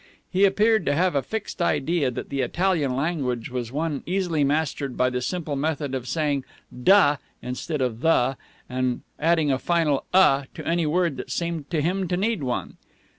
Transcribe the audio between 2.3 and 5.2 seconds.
Italian language was one easily mastered by